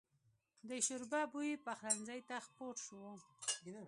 [0.69, 3.01] د شوربه بوی پخلنځي ته خپور و.